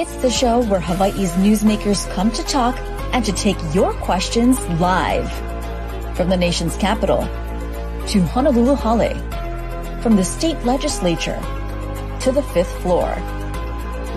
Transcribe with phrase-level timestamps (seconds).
[0.00, 2.74] It's the show where Hawaii's newsmakers come to talk
[3.12, 5.30] and to take your questions live.
[6.16, 7.18] From the nation's capital
[8.06, 9.12] to Honolulu Hale,
[10.00, 11.38] from the state legislature
[12.20, 13.14] to the fifth floor.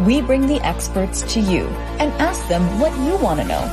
[0.07, 1.65] We bring the experts to you
[1.99, 3.67] and ask them what you want to know.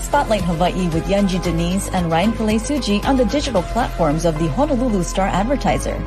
[0.00, 4.38] Spotlight Hawaii with Yunji de Nies and Ryan Kalei Tsuji on the digital platforms of
[4.38, 5.98] the Honolulu Star Advertiser.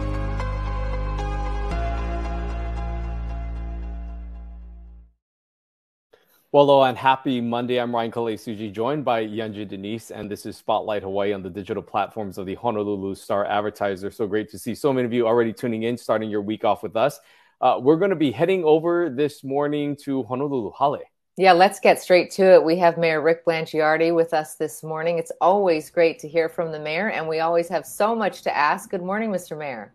[6.54, 7.80] Well, hello and happy Monday.
[7.80, 11.42] I'm Ryan Kalei Tsuji, joined by Yunji de Nies, and this is Spotlight Hawaii on
[11.42, 14.12] the digital platforms of the Honolulu Star Advertiser.
[14.12, 16.84] So great to see so many of you already tuning in, starting your week off
[16.84, 17.22] with us.
[17.62, 21.00] Uh, we're going to be heading over this morning to Honolulu Hale.
[21.38, 22.66] Yeah, let's get straight to it.
[22.66, 25.20] We have Mayor Rick Blangiardi with us this morning.
[25.20, 28.54] It's always great to hear from the mayor, and we always have so much to
[28.54, 28.90] ask.
[28.90, 29.58] Good morning, Mr.
[29.58, 29.94] Mayor.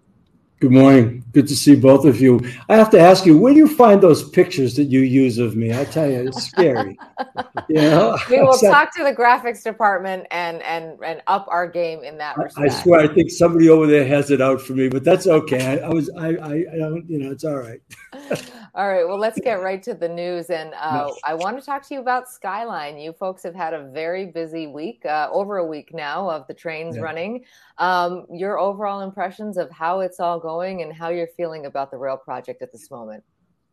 [0.59, 1.23] Good morning.
[1.33, 2.41] Good to see both of you.
[2.70, 5.55] I have to ask you, where do you find those pictures that you use of
[5.55, 5.79] me?
[5.79, 6.98] I tell you, it's scary.
[7.69, 8.16] you know?
[8.30, 12.38] We will talk to the graphics department and and and up our game in that
[12.38, 12.73] respect.
[12.73, 15.79] I swear, I think somebody over there has it out for me, but that's okay.
[15.79, 17.82] I, I was, I, I, I don't, you know, it's all right.
[18.74, 19.07] all right.
[19.07, 22.01] Well, let's get right to the news, and uh, I want to talk to you
[22.01, 22.96] about Skyline.
[22.96, 26.54] You folks have had a very busy week, uh, over a week now, of the
[26.54, 27.02] trains yeah.
[27.02, 27.45] running.
[27.76, 31.96] Um, your overall impressions of how it's all going and how you're feeling about the
[31.96, 33.24] rail project at this moment.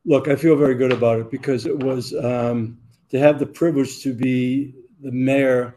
[0.05, 2.79] Look, I feel very good about it because it was um,
[3.09, 5.75] to have the privilege to be the mayor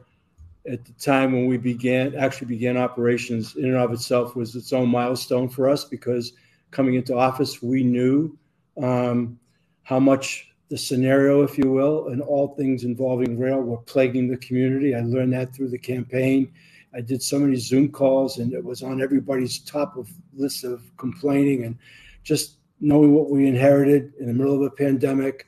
[0.66, 4.72] at the time when we began actually began operations in and of itself was its
[4.72, 6.32] own milestone for us because
[6.70, 8.36] coming into office we knew
[8.82, 9.38] um,
[9.82, 14.36] how much the scenario, if you will, and all things involving rail were plaguing the
[14.38, 14.94] community.
[14.94, 16.52] I learned that through the campaign
[16.96, 20.82] I did so many Zoom calls, and it was on everybody's top of list of
[20.96, 21.76] complaining and
[22.22, 25.46] just knowing what we inherited in the middle of a pandemic,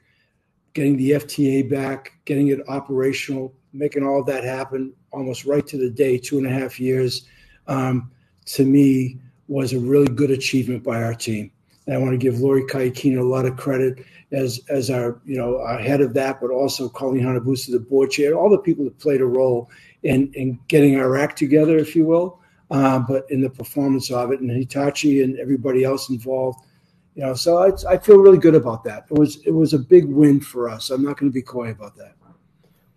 [0.75, 5.79] getting the FTA back, getting it operational, making all of that happen almost right to
[5.79, 7.27] the day, two and a half years,
[7.67, 8.11] um,
[8.45, 11.51] to me was a really good achievement by our team.
[11.89, 15.39] And I want to give Lori Kahikina a lot of credit as as our you
[15.39, 18.85] know our head of that, but also Colleen Hanabusa, the board chair, all the people
[18.85, 19.71] that played a role
[20.03, 22.41] in, in getting our act together, if you will,
[22.71, 26.67] uh, but in the performance of it, and Hitachi and everybody else involved.
[27.15, 29.07] You know, so I, I feel really good about that.
[29.11, 30.91] It was it was a big win for us.
[30.91, 32.18] I'm not going to be coy about that.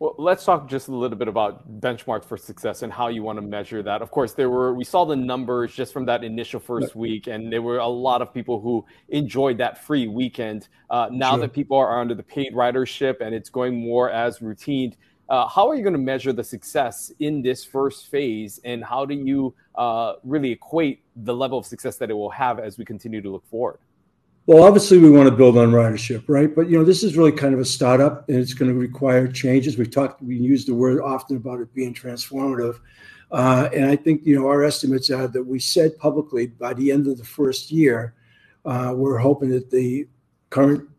[0.02, 3.38] Well, let's talk just a little bit about benchmarks for success and how you want
[3.38, 4.02] to measure that.
[4.02, 7.54] Of course, there were we saw the numbers just from that initial first week, and
[7.54, 10.70] there were a lot of people who enjoyed that free weekend.
[10.90, 11.42] Uh, now sure.
[11.42, 14.96] that people are under the paid ridership and it's going more as routine,
[15.30, 19.06] uh, how are you going to measure the success in this first phase, and how
[19.06, 22.84] do you uh, really equate the level of success that it will have as we
[22.84, 23.78] continue to look forward?
[24.48, 26.54] Well, obviously, we want to build on ridership, right?
[26.54, 29.28] But you know, this is really kind of a startup, and it's going to require
[29.28, 29.78] changes.
[29.78, 32.80] We've talked, we use the word often about it being transformative,
[33.32, 36.92] uh, and I think you know our estimates are that we said publicly by the
[36.92, 38.16] end of the first year,
[38.66, 40.08] uh, we're hoping that the
[40.50, 40.90] current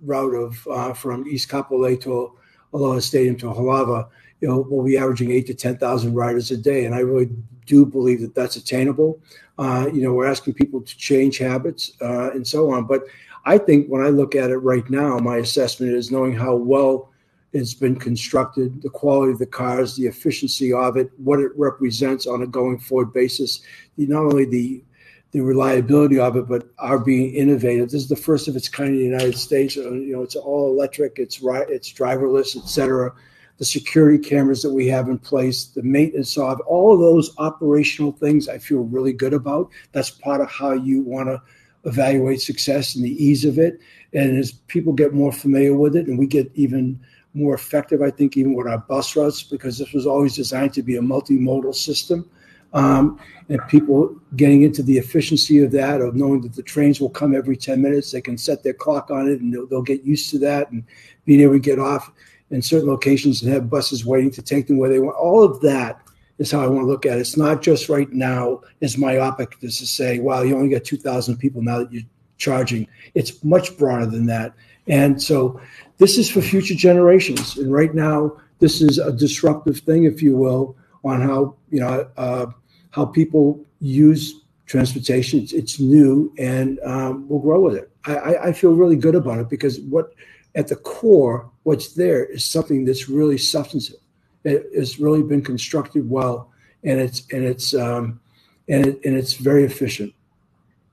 [0.00, 2.38] route of uh, from East Kapolei to
[2.72, 4.08] Aloha Stadium to Halawa,
[4.40, 6.84] you know, we'll be averaging eight to 10,000 riders a day.
[6.84, 7.30] And I really
[7.66, 9.20] do believe that that's attainable.
[9.58, 12.86] Uh, you know, we're asking people to change habits uh, and so on.
[12.86, 13.02] But
[13.44, 17.10] I think when I look at it right now, my assessment is knowing how well
[17.52, 22.26] it's been constructed, the quality of the cars, the efficiency of it, what it represents
[22.26, 23.60] on a going forward basis.
[23.96, 24.82] Not only the
[25.30, 27.90] the reliability of it, but are being innovative.
[27.90, 29.76] This is the first of its kind in the United States.
[29.76, 33.12] Uh, you know, it's all electric, it's right, it's driverless, et cetera.
[33.58, 38.12] The security cameras that we have in place, the maintenance of all of those operational
[38.12, 39.70] things, I feel really good about.
[39.92, 41.40] That's part of how you want to
[41.84, 43.78] evaluate success and the ease of it.
[44.12, 46.98] And as people get more familiar with it, and we get even
[47.34, 50.82] more effective, I think, even with our bus routes, because this was always designed to
[50.82, 52.28] be a multimodal system
[52.74, 57.08] um, and people getting into the efficiency of that, of knowing that the trains will
[57.08, 58.10] come every 10 minutes.
[58.10, 60.84] They can set their clock on it and they'll, they'll get used to that and
[61.24, 62.10] being able to get off
[62.54, 65.16] in certain locations and have buses waiting to take them where they want.
[65.16, 66.00] All of that
[66.38, 67.20] is how I want to look at it.
[67.20, 71.36] It's not just right now as myopic as to say, wow, you only got 2,000
[71.36, 72.02] people now that you're
[72.38, 72.86] charging.
[73.14, 74.54] It's much broader than that.
[74.86, 75.60] And so
[75.98, 77.56] this is for future generations.
[77.56, 82.08] And right now, this is a disruptive thing, if you will, on how, you know,
[82.16, 82.46] uh,
[82.90, 85.40] how people use transportation.
[85.40, 87.90] It's, it's new, and um, we'll grow with it.
[88.06, 90.14] I, I feel really good about it because what
[90.54, 93.96] at the core, what's there is something that's really substantive.
[94.44, 96.50] It has really been constructed well,
[96.84, 98.20] and it's and it's um,
[98.68, 100.12] and it, and it's very efficient.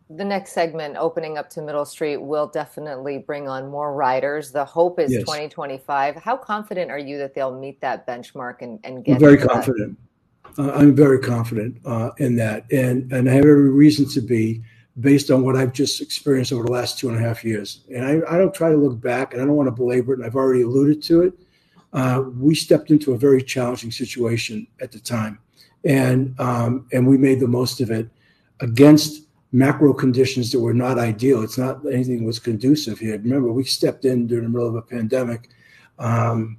[0.09, 4.51] the next segment opening up to Middle Street will definitely bring on more riders.
[4.51, 5.21] The hope is yes.
[5.21, 6.15] 2025.
[6.15, 9.15] How confident are you that they'll meet that benchmark and, and get?
[9.15, 9.97] I'm very confident.
[10.57, 14.61] Uh, I'm very confident uh, in that, and and I have every reason to be
[14.99, 17.83] based on what I've just experienced over the last two and a half years.
[17.93, 20.19] And I, I don't try to look back, and I don't want to belabor it.
[20.19, 21.33] And I've already alluded to it.
[21.93, 25.39] Uh, we stepped into a very challenging situation at the time,
[25.83, 28.09] and um, and we made the most of it
[28.61, 31.41] against macro conditions that were not ideal.
[31.41, 33.17] It's not anything was conducive here.
[33.17, 35.49] Remember, we stepped in during the middle of a pandemic
[35.99, 36.57] um,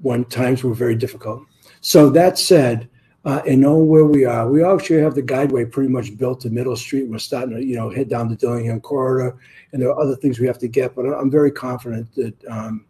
[0.00, 1.44] when times were very difficult.
[1.80, 2.88] So that said,
[3.24, 6.50] uh, and knowing where we are, we actually have the guideway pretty much built to
[6.50, 7.08] Middle Street.
[7.08, 9.38] We're starting to, you know, head down the Dillingham corridor,
[9.72, 10.94] and there are other things we have to get.
[10.94, 12.84] But I'm very confident that, um,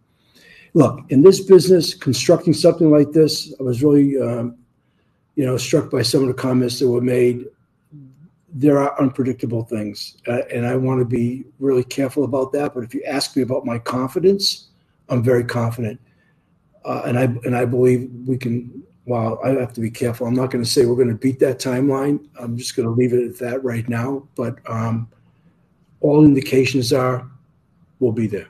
[0.75, 4.57] look, in this business, constructing something like this, I was really, um,
[5.37, 7.47] you know, struck by some of the comments that were made
[8.55, 12.75] there are unpredictable things, uh, and I want to be really careful about that.
[12.75, 14.69] But if you ask me about my confidence,
[15.09, 15.99] I'm very confident,
[16.85, 18.83] uh, and I and I believe we can.
[19.05, 20.27] Well, I have to be careful.
[20.27, 22.25] I'm not going to say we're going to beat that timeline.
[22.39, 24.29] I'm just going to leave it at that right now.
[24.37, 25.09] But um,
[26.01, 27.29] all indications are
[27.99, 28.49] we'll be there.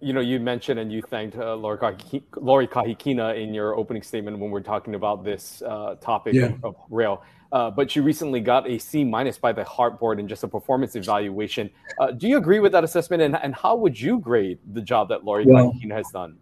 [0.00, 4.50] You know, you mentioned and you thanked uh, Lori, Kahikina in your opening statement when
[4.50, 6.46] we're talking about this uh, topic yeah.
[6.46, 7.22] of, of rail.
[7.52, 10.48] Uh, but she recently got a C minus by the HART board in just a
[10.48, 11.70] performance evaluation.
[11.98, 15.08] Uh, do you agree with that assessment, and, and how would you grade the job
[15.08, 16.36] that Lori well, has done?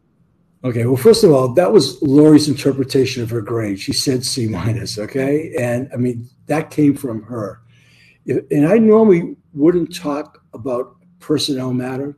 [0.64, 3.78] Okay, well, first of all, that was Lori's interpretation of her grade.
[3.78, 7.60] She said C minus, okay, and I mean that came from her.
[8.26, 12.16] And I normally wouldn't talk about personnel matter,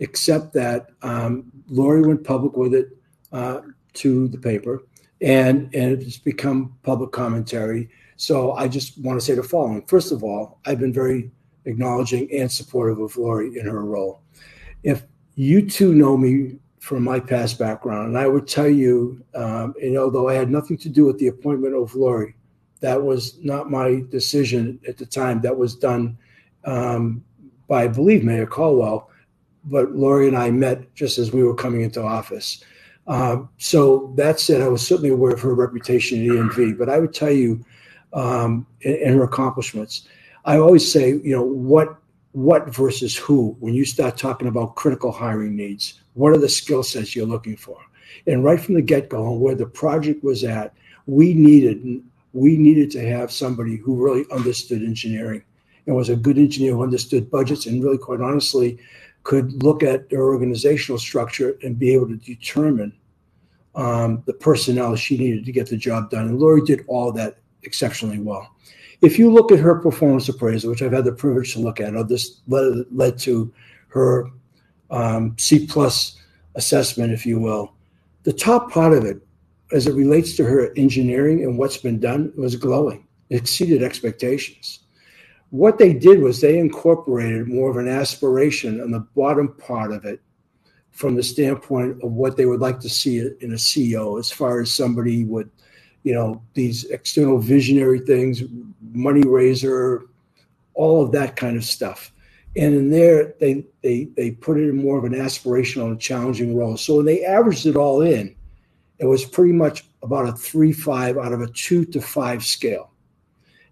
[0.00, 2.88] except that um, Lori went public with it
[3.32, 3.60] uh,
[3.94, 4.82] to the paper,
[5.22, 9.82] and and it's become public commentary so I just want to say the following.
[9.86, 11.30] First of all, I've been very
[11.66, 14.22] acknowledging and supportive of Lori in her role.
[14.82, 15.04] If
[15.34, 19.98] you two know me from my past background, and I would tell you, um, and
[19.98, 22.36] although I had nothing to do with the appointment of Lori,
[22.78, 25.40] that was not my decision at the time.
[25.40, 26.16] That was done
[26.64, 27.24] um,
[27.66, 29.10] by, I believe, Mayor Caldwell.
[29.64, 32.62] But Lori and I met just as we were coming into office.
[33.08, 36.78] Um, so that said, I was certainly aware of her reputation at ENV.
[36.78, 37.64] But I would tell you,
[38.12, 40.06] um, and, and her accomplishments.
[40.44, 41.98] I always say, you know, what
[42.30, 46.02] what versus who when you start talking about critical hiring needs.
[46.16, 47.78] What are the skill sets you're looking for?
[48.26, 50.74] And right from the get go, where the project was at,
[51.06, 52.02] we needed
[52.32, 55.42] we needed to have somebody who really understood engineering
[55.86, 58.78] and was a good engineer who understood budgets and really, quite honestly,
[59.22, 62.92] could look at their organizational structure and be able to determine
[63.74, 66.28] um, the personnel she needed to get the job done.
[66.28, 68.54] And Lori did all that exceptionally well.
[69.02, 71.94] If you look at her performance appraisal, which I've had the privilege to look at,
[71.94, 73.52] or this led, led to
[73.88, 74.30] her
[74.90, 76.16] um, C plus
[76.54, 77.72] assessment, if you will,
[78.22, 79.20] the top part of it,
[79.72, 83.06] as it relates to her engineering and what's been done, was glowing.
[83.30, 84.80] It exceeded expectations.
[85.50, 90.04] What they did was they incorporated more of an aspiration on the bottom part of
[90.04, 90.20] it
[90.90, 94.60] from the standpoint of what they would like to see in a CEO, as far
[94.60, 95.50] as somebody would–
[96.06, 98.44] you know these external visionary things
[98.92, 100.06] money raiser
[100.74, 102.12] all of that kind of stuff
[102.56, 106.56] and in there they they they put it in more of an aspirational and challenging
[106.56, 106.76] role.
[106.76, 108.34] So when they averaged it all in
[108.98, 112.90] it was pretty much about a three five out of a two to five scale.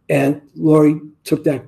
[0.09, 1.65] And lori took that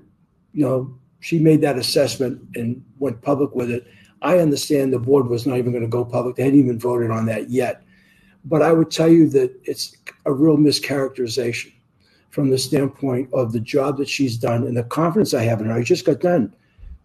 [0.52, 3.86] you know she made that assessment and went public with it.
[4.22, 6.36] I understand the board was not even going to go public.
[6.36, 7.82] They hadn't even voted on that yet.
[8.44, 11.72] But I would tell you that it's a real mischaracterization
[12.30, 15.66] from the standpoint of the job that she's done and the confidence I have in
[15.66, 15.72] her.
[15.72, 16.54] I just got done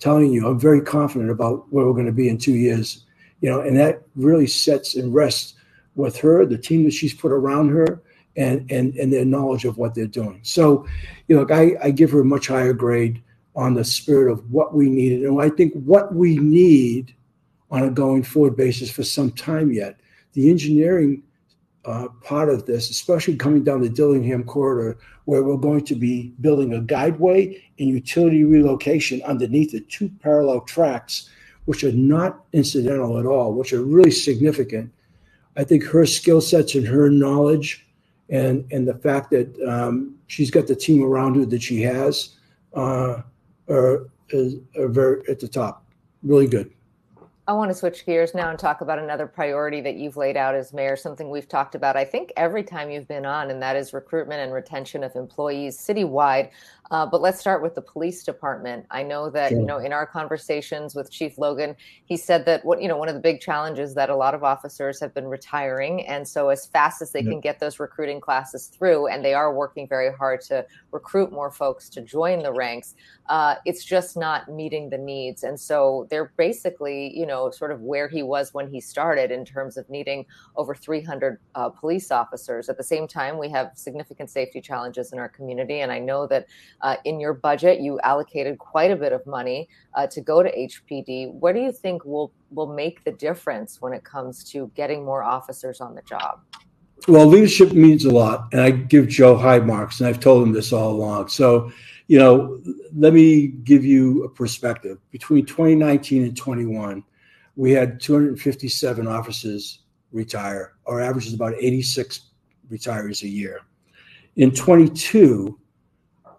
[0.01, 3.05] telling you I'm very confident about where we're going to be in two years.
[3.39, 5.55] You know, and that really sets and rests
[5.95, 8.01] with her, the team that she's put around her,
[8.35, 10.39] and and and their knowledge of what they're doing.
[10.43, 10.85] So,
[11.27, 13.21] you know, I, I give her a much higher grade
[13.55, 15.23] on the spirit of what we needed.
[15.23, 17.13] And I think what we need
[17.69, 19.99] on a going forward basis for some time yet,
[20.33, 21.23] the engineering
[21.85, 26.33] uh, part of this, especially coming down the Dillingham corridor, where we're going to be
[26.41, 31.29] building a guideway and utility relocation underneath the two parallel tracks,
[31.65, 34.91] which are not incidental at all, which are really significant.
[35.57, 37.85] I think her skill sets and her knowledge,
[38.29, 42.35] and and the fact that um, she's got the team around her that she has,
[42.73, 43.21] uh,
[43.69, 45.83] are, are very at the top.
[46.23, 46.71] Really good.
[47.51, 50.55] I want to switch gears now and talk about another priority that you've laid out
[50.55, 53.75] as mayor, something we've talked about, I think, every time you've been on, and that
[53.75, 56.51] is recruitment and retention of employees citywide.
[56.91, 58.85] Uh, but let's start with the police department.
[58.91, 59.59] I know that sure.
[59.59, 63.07] you know in our conversations with Chief Logan, he said that what you know one
[63.07, 66.65] of the big challenges that a lot of officers have been retiring, and so as
[66.65, 70.41] fast as they can get those recruiting classes through, and they are working very hard
[70.41, 72.95] to recruit more folks to join the ranks,
[73.29, 77.79] uh, it's just not meeting the needs, and so they're basically you know sort of
[77.79, 80.25] where he was when he started in terms of needing
[80.57, 82.67] over 300 uh, police officers.
[82.67, 86.27] At the same time, we have significant safety challenges in our community, and I know
[86.27, 86.47] that
[86.81, 90.49] uh, in your budget, you allocated quite a bit of money uh, to go to
[90.49, 91.33] HPD.
[91.33, 95.23] What do you think will will make the difference when it comes to getting more
[95.23, 96.39] officers on the job?
[97.07, 100.53] Well, leadership means a lot, and I give Joe high marks, and I've told him
[100.53, 101.29] this all along.
[101.29, 101.71] So,
[102.07, 102.61] you know,
[102.95, 104.99] let me give you a perspective.
[105.09, 107.03] Between 2019 and 21,
[107.55, 109.79] we had 257 officers
[110.11, 110.73] retire.
[110.85, 112.21] Our average is about 86
[112.69, 113.61] retirees a year.
[114.35, 115.59] In 22,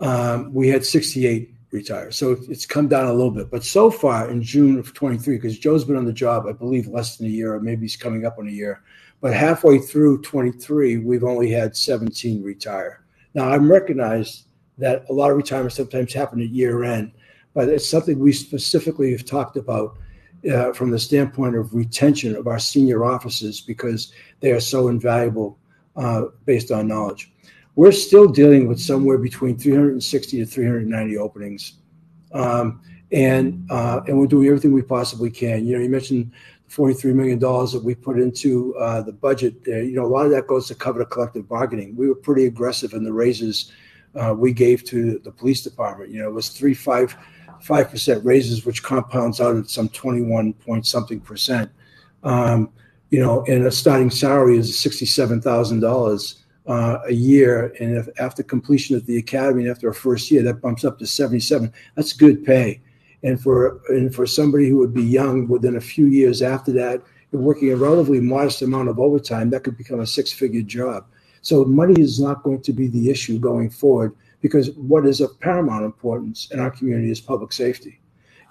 [0.03, 2.11] um, we had 68 retire.
[2.11, 3.51] So it's come down a little bit.
[3.51, 6.89] But so far in June of 23, because Joe's been on the job, I believe,
[6.89, 8.83] less than a year, or maybe he's coming up on a year.
[9.21, 13.05] But halfway through 23, we've only had 17 retire.
[13.35, 14.47] Now, I'm recognized
[14.79, 17.13] that a lot of retirements sometimes happen at year end,
[17.55, 19.97] but it's something we specifically have talked about
[20.53, 25.57] uh, from the standpoint of retention of our senior officers because they are so invaluable
[25.95, 27.32] uh, based on knowledge
[27.75, 31.75] we're still dealing with somewhere between 360 to 390 openings.
[32.33, 35.67] Um, and uh, and we're doing everything we possibly can.
[35.67, 36.33] You know, you mentioned
[36.71, 39.57] $43 million that we put into uh, the budget.
[39.69, 41.95] Uh, you know, a lot of that goes to cover the collective bargaining.
[41.95, 43.71] We were pretty aggressive in the raises
[44.15, 46.11] uh, we gave to the police department.
[46.11, 47.17] You know, it was three, five,
[47.61, 51.71] five percent raises, which compounds out at some 21 point something percent.
[52.23, 52.71] Um,
[53.11, 58.97] you know, and a starting salary is $67,000 uh, a year, and if after completion
[58.97, 61.73] of the academy and after a first year, that bumps up to 77.
[61.97, 62.81] That's good pay,
[63.23, 67.03] and for and for somebody who would be young, within a few years after that,
[67.33, 71.07] working a relatively modest amount of overtime, that could become a six-figure job.
[71.41, 75.39] So money is not going to be the issue going forward because what is of
[75.41, 78.01] paramount importance in our community is public safety,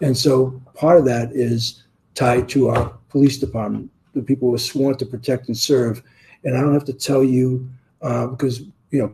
[0.01, 4.60] and so part of that is tied to our police department, the people who are
[4.60, 6.03] sworn to protect and serve.
[6.44, 7.70] And I don't have to tell you
[8.01, 9.13] uh, because you know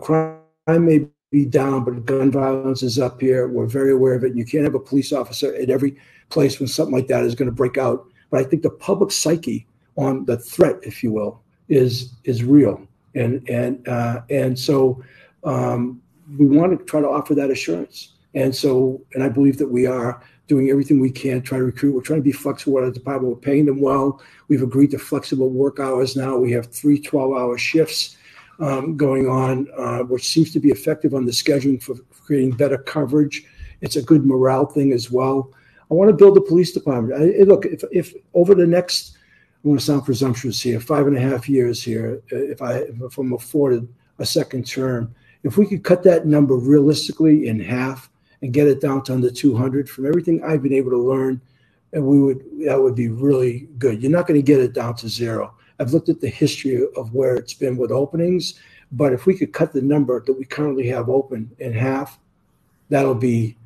[0.00, 3.48] crime may be down, but gun violence is up here.
[3.48, 4.28] We're very aware of it.
[4.28, 5.96] And you can't have a police officer at every
[6.30, 8.06] place when something like that is going to break out.
[8.30, 9.66] But I think the public psyche
[9.96, 12.80] on the threat, if you will, is is real,
[13.14, 15.02] and and uh, and so
[15.44, 16.00] um,
[16.38, 18.14] we want to try to offer that assurance.
[18.38, 21.92] And so, and I believe that we are doing everything we can, try to recruit.
[21.92, 23.34] We're trying to be flexible with the department.
[23.34, 24.22] We're paying them well.
[24.46, 26.36] We've agreed to flexible work hours now.
[26.36, 28.16] We have three 12 hour shifts
[28.60, 32.78] um, going on, uh, which seems to be effective on the scheduling for creating better
[32.78, 33.44] coverage.
[33.80, 35.52] It's a good morale thing as well.
[35.90, 37.20] I want to build a police department.
[37.20, 39.16] I, look, if, if over the next,
[39.64, 42.84] I want to sound presumptuous here, five and a half years here, uh, if, I,
[43.02, 43.88] if I'm afforded
[44.20, 48.08] a second term, if we could cut that number realistically in half,
[48.42, 51.40] and get it down to under 200 from everything I've been able to learn.
[51.92, 54.02] And we would, that would be really good.
[54.02, 55.54] You're not going to get it down to zero.
[55.80, 58.54] I've looked at the history of where it's been with openings,
[58.92, 62.18] but if we could cut the number that we currently have open in half,
[62.88, 63.56] that'll be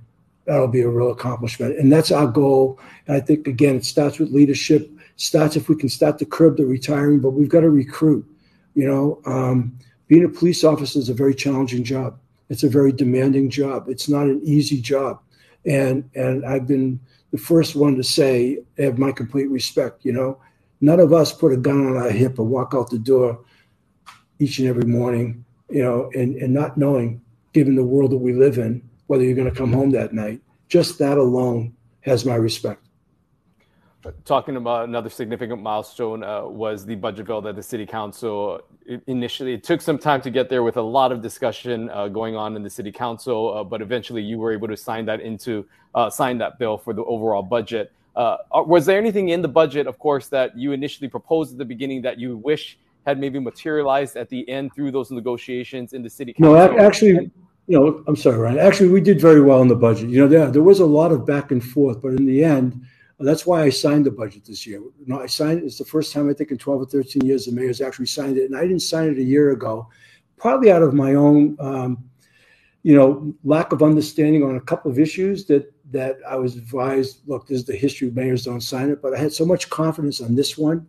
[0.44, 1.78] that'll be a real accomplishment.
[1.78, 2.80] And that's our goal.
[3.06, 4.90] And I think again, it starts with leadership.
[5.16, 8.26] Starts if we can start to curb the retiring, but we've got to recruit.
[8.74, 12.18] You know, um, being a police officer is a very challenging job.
[12.52, 13.88] It's a very demanding job.
[13.88, 15.20] It's not an easy job.
[15.64, 20.38] And and I've been the first one to say, have my complete respect, you know.
[20.82, 23.42] None of us put a gun on our hip and walk out the door
[24.38, 27.22] each and every morning, you know, and, and not knowing,
[27.54, 30.42] given the world that we live in, whether you're going to come home that night.
[30.68, 32.86] Just that alone has my respect.
[34.24, 38.60] Talking about another significant milestone uh, was the budget bill that the city council
[39.06, 42.34] initially it took some time to get there with a lot of discussion uh, going
[42.36, 45.66] on in the city council, uh, but eventually you were able to sign that into
[45.94, 47.92] uh, sign that bill for the overall budget.
[48.16, 51.64] Uh, was there anything in the budget, of course, that you initially proposed at the
[51.64, 56.10] beginning that you wish had maybe materialized at the end through those negotiations in the
[56.10, 56.54] city council?
[56.54, 57.30] No, actually.
[57.68, 58.58] You know, I'm sorry, Ryan.
[58.58, 60.10] Actually, we did very well in the budget.
[60.10, 62.84] You know, there there was a lot of back and forth, but in the end,
[63.24, 64.82] that's why I signed the budget this year.
[65.06, 65.64] No, I signed it.
[65.64, 68.38] It's the first time I think in 12 or 13 years the mayor's actually signed
[68.38, 69.88] it, and I didn't sign it a year ago,
[70.36, 72.04] partly out of my own um,
[72.82, 77.20] you know, lack of understanding on a couple of issues that that I was advised.
[77.26, 78.08] Look, this is the history.
[78.08, 80.86] Of mayors don't sign it, but I had so much confidence on this one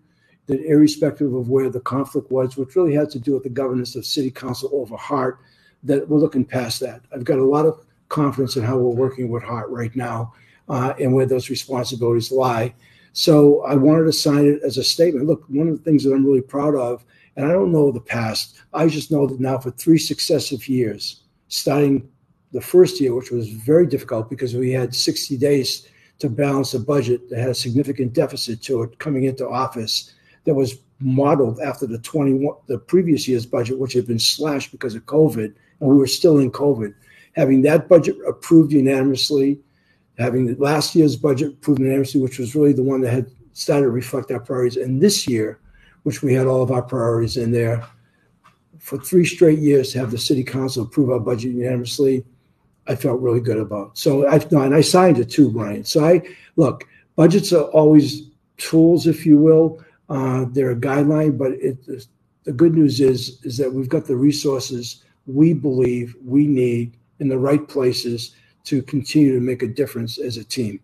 [0.48, 3.96] that, irrespective of where the conflict was, which really had to do with the governance
[3.96, 5.40] of City Council over HART,
[5.84, 7.02] that we're looking past that.
[7.14, 10.34] I've got a lot of confidence in how we're working with HART right now
[10.70, 12.74] uh, and where those responsibilities lie.
[13.14, 15.28] So I wanted to sign it as a statement.
[15.28, 17.06] Look, one of the things that I'm really proud of,
[17.36, 21.22] and I don't know the past, I just know that now for three successive years,
[21.48, 22.10] starting
[22.52, 25.88] the first year, which was very difficult because we had 60 days
[26.20, 30.14] to balance a budget that had a significant deficit to it coming into office
[30.46, 34.96] that was modeled after the 21 the previous year's budget, which had been slashed because
[34.96, 36.94] of COVID, and we were still in COVID.
[37.34, 39.60] Having that budget approved unanimously,
[40.18, 43.92] having last year's budget approved unanimously, which was really the one that had started to
[43.92, 45.60] reflect our priorities, and this year,
[46.04, 47.86] which we had all of our priorities in there,
[48.80, 52.26] for three straight years to have the city council approve our budget unanimously,
[52.88, 53.98] I felt really good about.
[53.98, 55.86] So I no, and I signed it too, Brian.
[55.86, 56.22] So I
[56.58, 59.84] look, budgets are always tools, if you will.
[60.10, 61.78] Uh, they're a guideline, but it,
[62.44, 67.30] the good news is is that we've got the resources we believe we need in
[67.30, 70.80] the right places to continue to make a difference as a team.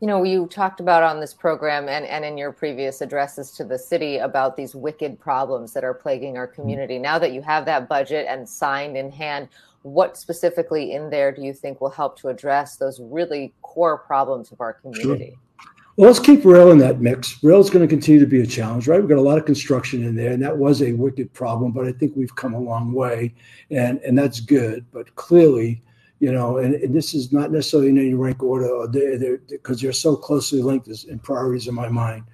[0.00, 3.64] You know, you talked about on this program and, and in your previous addresses to
[3.64, 6.94] the city about these wicked problems that are plaguing our community.
[6.94, 7.02] Mm-hmm.
[7.02, 9.48] Now that you have that budget and signed in hand,
[9.82, 14.52] what specifically in there do you think will help to address those really core problems
[14.52, 15.30] of our community?
[15.30, 15.66] Sure.
[15.96, 17.42] Well, let's keep rail in that mix.
[17.42, 19.00] Rail is going to continue to be a challenge, right?
[19.00, 21.88] We've got a lot of construction in there, and that was a wicked problem, but
[21.88, 23.34] I think we've come a long way,
[23.72, 24.86] and and that's good.
[24.92, 25.82] But clearly,
[26.20, 29.92] you know, and, and this is not necessarily in any rank order, because they're, they're,
[29.92, 32.24] so closely linked as, in priorities in my mind.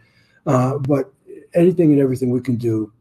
[0.47, 1.13] Uh, but
[1.55, 2.93] anything and everything we can do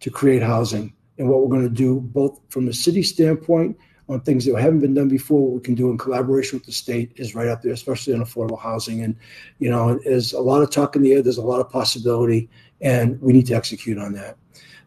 [0.00, 3.76] to create housing, and what we're going to do, both from the city standpoint
[4.08, 6.72] on things that haven't been done before, what we can do in collaboration with the
[6.72, 9.02] state is right up there, especially in affordable housing.
[9.02, 9.16] And,
[9.58, 12.50] you know, there's a lot of talk in the air, there's a lot of possibility,
[12.80, 14.36] and we need to execute on that.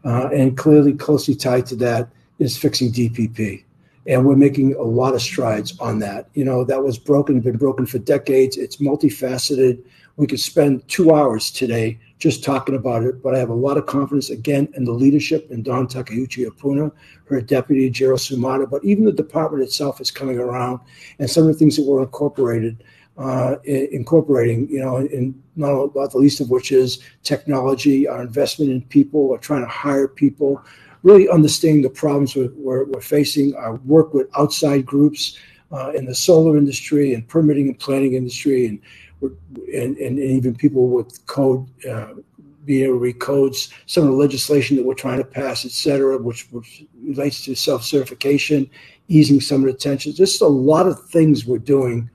[0.04, 3.64] Uh, and clearly, closely tied to that is fixing DPP.
[4.08, 6.30] And we're making a lot of strides on that.
[6.34, 8.58] You know, that was broken, been broken for decades.
[8.58, 9.84] It's multifaceted.
[10.18, 13.78] We could spend two hours today just talking about it, but I have a lot
[13.78, 16.92] of confidence again in the leadership in Dawn Takeuchi Apuna,
[17.26, 20.80] her deputy Gerald Sumata, but even the department itself is coming around,
[21.20, 22.84] and some of the things that were incorporated,
[23.18, 28.72] uh, incorporating, you know, in not, not the least of which is technology, our investment
[28.72, 30.64] in people, or trying to hire people,
[31.06, 35.38] really understanding the problems we're, we're, we're facing, our work with outside groups
[35.72, 38.82] uh, in the solar industry and permitting and planning industry, and
[39.74, 42.14] and, and, even people with code, uh,
[42.66, 45.72] being able to read codes, some of the legislation that we're trying to pass, et
[45.72, 48.70] cetera, which, which relates to self certification,
[49.08, 50.18] easing some of the tensions.
[50.18, 52.10] Just a lot of things we're doing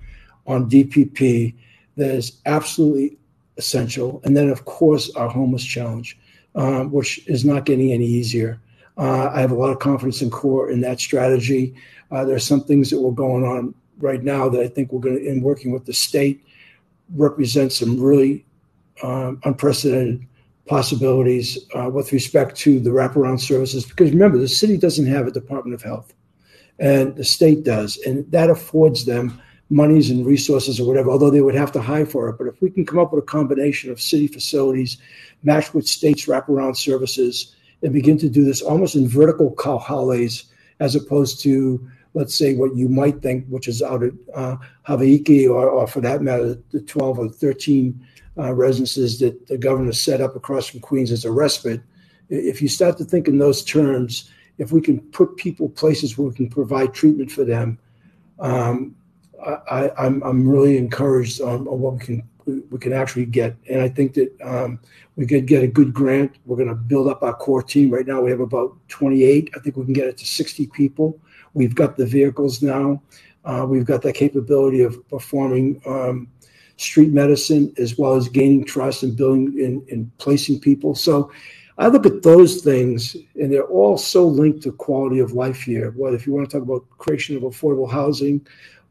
[0.46, 1.54] on DPP
[1.96, 3.16] that is absolutely
[3.56, 4.20] essential.
[4.24, 6.18] And then, of course, our homeless challenge,
[6.54, 8.60] um, which is not getting any easier.
[9.00, 11.74] Uh, I have a lot of confidence in core in that strategy.
[12.10, 15.00] Uh, there are some things that we're going on right now that I think we're
[15.00, 16.44] going to, in working with the state,
[17.16, 18.44] represent some really
[19.02, 20.26] um, unprecedented
[20.66, 23.86] possibilities uh, with respect to the wraparound services.
[23.86, 26.12] Because remember, the city doesn't have a Department of Health,
[26.78, 31.40] and the state does, and that affords them monies and resources or whatever, although they
[31.40, 32.36] would have to hire for it.
[32.36, 34.98] But if we can come up with a combination of city facilities
[35.42, 40.44] matched with states' wraparound services and begin to do this almost in vertical kauhales
[40.80, 45.46] as opposed to let's say what you might think, which is out at uh, Hawaii,
[45.46, 48.06] or, or, for that matter, the 12 or 13
[48.38, 51.80] uh, residences that the governor set up across from Queens as a respite.
[52.28, 56.28] If you start to think in those terms, if we can put people places where
[56.28, 57.78] we can provide treatment for them,
[58.40, 58.94] um,
[59.70, 63.56] I, am really encouraged on, on, what we can we can actually get.
[63.68, 64.80] And I think that um,
[65.16, 66.36] we could get a good grant.
[66.46, 67.90] We're going to build up our core team.
[67.90, 69.50] Right now, we have about 28.
[69.54, 71.18] I think we can get it to 60 people.
[71.54, 73.02] We've got the vehicles now.
[73.44, 76.28] Uh, we've got the capability of performing um,
[76.76, 80.94] street medicine as well as gaining trust and building and, and placing people.
[80.94, 81.30] So
[81.78, 85.92] I look at those things, and they're all so linked to quality of life here.
[85.92, 88.46] Whether if you want to talk about creation of affordable housing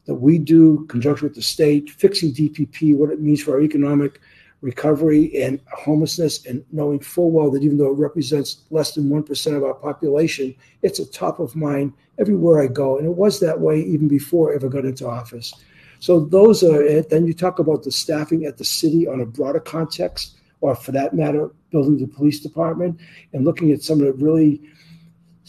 [0.10, 4.20] that we do, conjunction with the state, fixing DPP, what it means for our economic
[4.62, 9.56] recovery and homelessness, and knowing full well that even though it represents less than 1%
[9.56, 12.98] of our population, it's a top of mind everywhere I go.
[12.98, 15.54] And it was that way even before I ever got into office.
[16.00, 17.12] So those are it.
[17.12, 20.92] Then you talk about the staffing at the city on a broader context, or for
[20.94, 23.00] that matter, building the police department
[23.34, 24.60] and looking at some of the really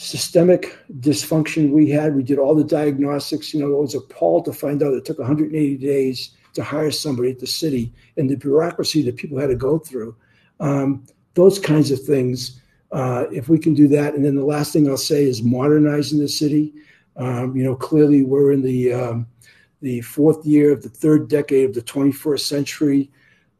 [0.01, 2.15] systemic dysfunction we had.
[2.15, 3.53] We did all the diagnostics.
[3.53, 7.31] You know, it was appalled to find out it took 180 days to hire somebody
[7.31, 10.17] at the city and the bureaucracy that people had to go through.
[10.59, 12.63] Um, those kinds of things.
[12.93, 16.19] Uh, if we can do that, and then the last thing I'll say is modernizing
[16.19, 16.73] the city.
[17.17, 19.29] Um, you know, clearly we're in the um,
[19.81, 23.11] the fourth year of the third decade of the 21st century.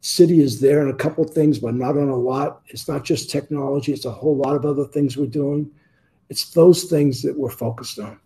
[0.01, 2.61] City is there in a couple things, but not on a lot.
[2.67, 5.71] It's not just technology; it's a whole lot of other things we're doing.
[6.31, 8.17] It's those things that we're focused on.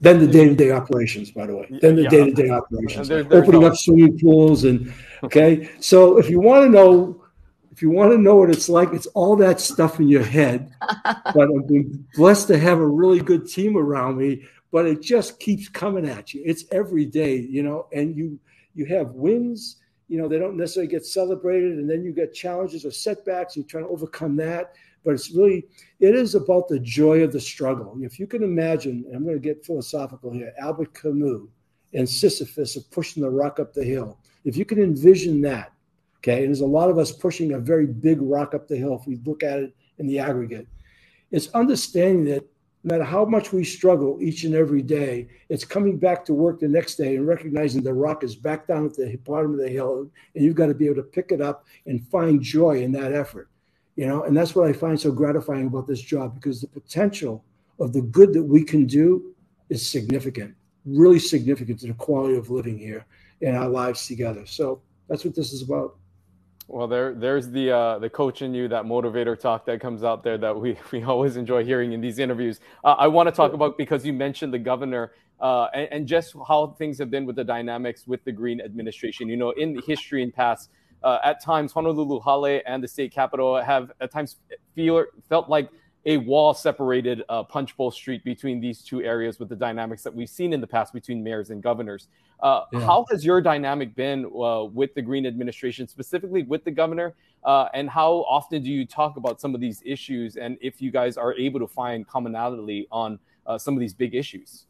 [0.00, 1.68] Then the day-to-day operations, by the way.
[1.82, 3.66] Then the day-to-day operations, there, opening no...
[3.66, 4.90] up swimming pools, and
[5.22, 5.68] okay.
[5.78, 7.22] so if you want to know,
[7.70, 10.72] if you want to know what it's like, it's all that stuff in your head.
[11.04, 14.44] but I've been blessed to have a really good team around me.
[14.70, 16.42] But it just keeps coming at you.
[16.46, 18.40] It's every day, you know, and you
[18.74, 19.76] you have wins.
[20.08, 23.54] You know, they don't necessarily get celebrated, and then you get challenges or setbacks.
[23.54, 24.72] You're trying to overcome that
[25.04, 25.66] but it's really
[26.00, 27.96] it is about the joy of the struggle.
[28.00, 31.42] If you can imagine, I'm going to get philosophical here, Albert Camus
[31.94, 34.18] and Sisyphus of pushing the rock up the hill.
[34.44, 35.72] If you can envision that,
[36.18, 38.98] okay, and there's a lot of us pushing a very big rock up the hill
[38.98, 40.66] if we look at it in the aggregate.
[41.30, 42.44] It's understanding that
[42.84, 46.58] no matter how much we struggle each and every day, it's coming back to work
[46.58, 49.68] the next day and recognizing the rock is back down at the bottom of the
[49.68, 52.90] hill, and you've got to be able to pick it up and find joy in
[52.90, 53.51] that effort
[53.96, 57.44] you know and that's what i find so gratifying about this job because the potential
[57.80, 59.34] of the good that we can do
[59.68, 63.06] is significant really significant to the quality of living here
[63.40, 64.46] and our lives together.
[64.46, 65.96] So that's what this is about.
[66.68, 70.22] Well there there's the uh, the coach in you that motivator talk that comes out
[70.22, 72.60] there that we we always enjoy hearing in these interviews.
[72.84, 76.36] Uh, i want to talk about because you mentioned the governor uh, and, and, just
[76.46, 79.28] how things have been with the dynamics with the green administration.
[79.28, 80.70] You know in history and past
[81.04, 84.36] uh, at times Honolulu Hale and the state capitol have at times
[84.74, 85.68] feel felt like
[86.04, 90.28] a wall separated uh, Punchbowl Street between these two areas with the dynamics that we've
[90.28, 92.08] seen in the past between mayors and governors.
[92.40, 92.80] Uh, yeah.
[92.80, 97.14] How has your dynamic been uh, with the Green administration, specifically with the governor?
[97.44, 100.36] Uh, and how often do you talk about some of these issues?
[100.36, 104.14] And if you guys are able to find commonality on uh, some of these big
[104.14, 104.66] issues?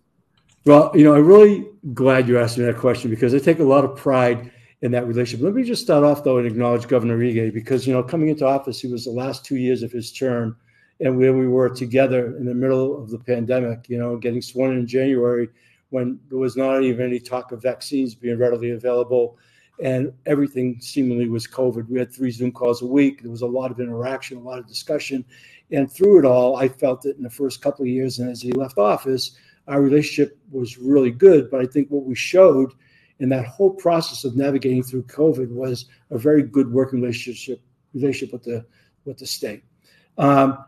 [0.64, 3.64] Well, you know, I'm really glad you asked me that question because I take a
[3.64, 5.45] lot of pride in that relationship.
[5.45, 8.47] Let me just start off though and acknowledge Governor Ige because you know coming into
[8.47, 10.57] office, he was the last two years of his term,
[11.01, 14.73] and where we were together in the middle of the pandemic, you know, getting sworn
[14.73, 15.49] in, in January
[15.90, 19.38] when there was not even any talk of vaccines being readily available,
[19.83, 21.88] and everything seemingly was COVID.
[21.88, 23.23] We had three Zoom calls a week.
[23.23, 25.25] There was a lot of interaction, a lot of discussion,
[25.71, 28.42] and through it all, I felt that in the first couple of years, and as
[28.42, 31.51] he left office, our relationship was really good.
[31.51, 32.73] But I think what we showed
[33.23, 37.63] and that whole process of navigating through COVID was a very good working relationship
[37.95, 38.67] relationship with the
[39.05, 39.63] with the state.
[40.19, 40.65] Um,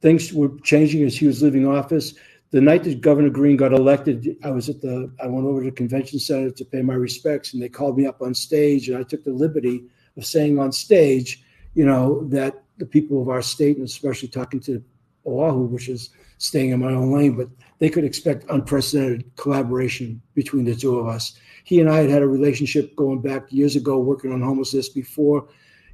[0.00, 2.14] things were changing as he was leaving office.
[2.50, 5.70] The night that Governor Green got elected, I was at the I went over to
[5.70, 8.96] the convention center to pay my respects, and they called me up on stage, and
[8.96, 9.84] I took the liberty
[10.16, 11.42] of saying on stage,
[11.74, 14.82] you know, that the people of our state, and especially talking to
[15.26, 20.64] Oahu, which is staying in my own lane, but they could expect unprecedented collaboration between
[20.64, 21.38] the two of us.
[21.64, 25.48] He and I had had a relationship going back years ago, working on homelessness before,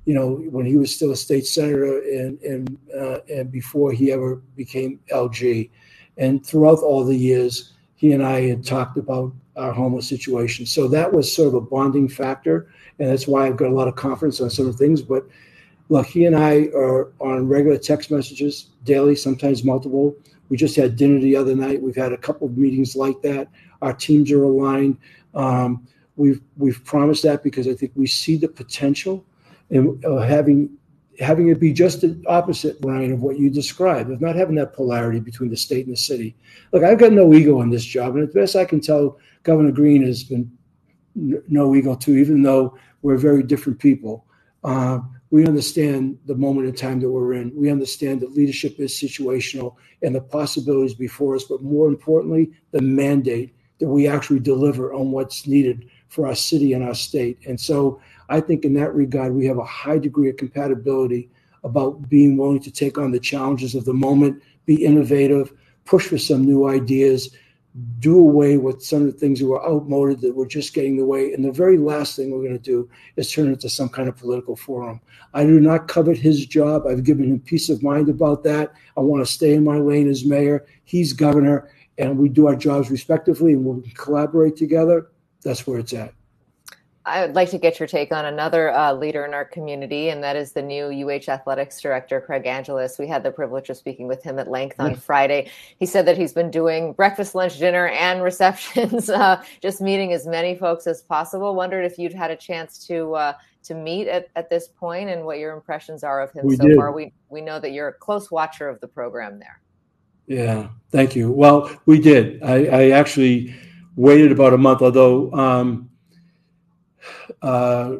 [0.04, 4.12] you know, when he was still a state senator and and uh, and before he
[4.12, 5.70] ever became LG.
[6.16, 10.66] And throughout all the years, he and I had talked about our homeless situation.
[10.66, 12.68] So that was sort of a bonding factor,
[12.98, 15.02] and that's why I've got a lot of confidence on of things.
[15.02, 15.26] But
[15.88, 20.16] look, he and I are on regular text messages daily, sometimes multiple.
[20.48, 21.80] We just had dinner the other night.
[21.80, 23.48] We've had a couple of meetings like that.
[23.82, 24.98] Our teams are aligned.
[25.34, 29.24] Um, we've we've promised that because I think we see the potential
[29.70, 30.70] in uh, having
[31.20, 34.72] having it be just the opposite, Ryan, of what you described, of not having that
[34.72, 36.36] polarity between the state and the city.
[36.72, 39.72] Look, I've got no ego in this job, and as best I can tell, Governor
[39.72, 40.50] Green has been
[41.14, 44.26] no ego too, even though we're very different people.
[44.64, 45.00] Uh,
[45.34, 47.50] we understand the moment in time that we're in.
[47.56, 52.80] We understand that leadership is situational and the possibilities before us, but more importantly, the
[52.80, 57.36] mandate that we actually deliver on what's needed for our city and our state.
[57.48, 61.28] And so I think in that regard, we have a high degree of compatibility
[61.64, 65.52] about being willing to take on the challenges of the moment, be innovative,
[65.84, 67.34] push for some new ideas,
[67.98, 70.98] do away with some of the things that were outmoded that were just getting in
[70.98, 71.32] the way.
[71.32, 74.08] And the very last thing we're going to do is turn it into some kind
[74.08, 75.00] of political forum.
[75.32, 76.86] I do not covet his job.
[76.86, 78.72] I've given him peace of mind about that.
[78.96, 80.64] I want to stay in my lane as mayor.
[80.84, 85.10] He's governor, and we do our jobs respectively and we'll collaborate together.
[85.42, 86.14] That's where it's at.
[87.06, 90.24] I would like to get your take on another uh, leader in our community, and
[90.24, 92.98] that is the new UH Athletics Director, Craig Angeles.
[92.98, 95.50] We had the privilege of speaking with him at length on Friday.
[95.78, 100.26] He said that he's been doing breakfast, lunch, dinner, and receptions, uh, just meeting as
[100.26, 101.54] many folks as possible.
[101.54, 103.32] Wondered if you'd had a chance to uh,
[103.64, 106.66] to meet at, at this point and what your impressions are of him we so
[106.66, 106.76] did.
[106.76, 106.90] far.
[106.90, 109.60] We we know that you're a close watcher of the program there.
[110.26, 111.30] Yeah, thank you.
[111.30, 112.42] Well, we did.
[112.42, 113.54] I, I actually
[113.94, 115.30] waited about a month, although.
[115.34, 115.90] Um,
[117.42, 117.96] uh,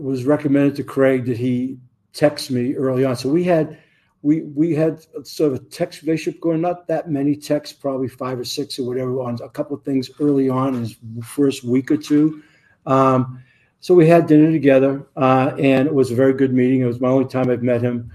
[0.00, 1.78] was recommended to Craig that he
[2.12, 3.16] text me early on.
[3.16, 3.78] So we had
[4.22, 8.38] we we had sort of a text relationship going, not that many texts, probably five
[8.38, 11.90] or six or whatever, on a couple of things early on in his first week
[11.90, 12.42] or two.
[12.86, 13.42] Um,
[13.80, 16.80] so we had dinner together, uh, and it was a very good meeting.
[16.80, 18.10] It was my only time I've met him,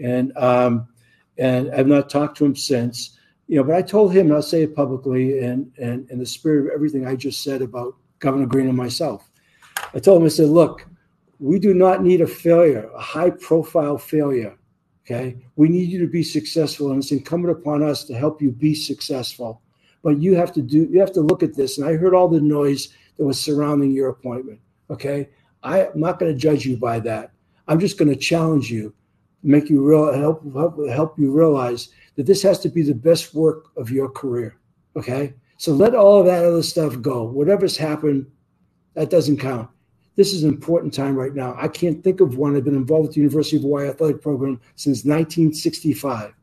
[0.00, 0.86] and um,
[1.38, 3.18] and I've not talked to him since.
[3.48, 6.26] You know, but I told him, and I'll say it publicly, and and in the
[6.26, 9.27] spirit of everything I just said about Governor Green and myself.
[9.94, 10.86] I told him, I said, look,
[11.38, 14.56] we do not need a failure, a high profile failure.
[15.04, 15.38] Okay.
[15.56, 18.74] We need you to be successful, and it's incumbent upon us to help you be
[18.74, 19.62] successful.
[20.02, 21.78] But you have to do, you have to look at this.
[21.78, 24.60] And I heard all the noise that was surrounding your appointment.
[24.90, 25.30] Okay.
[25.62, 27.32] I, am not going to judge you by that.
[27.68, 28.94] I'm just going to challenge you,
[29.42, 33.34] make you real, help, help, help you realize that this has to be the best
[33.34, 34.58] work of your career.
[34.94, 35.34] Okay.
[35.56, 37.24] So let all of that other stuff go.
[37.24, 38.26] Whatever's happened,
[38.94, 39.70] that doesn't count.
[40.18, 41.54] This is an important time right now.
[41.56, 42.56] I can't think of one.
[42.56, 46.34] I've been involved with the University of Hawaii athletic program since 1965,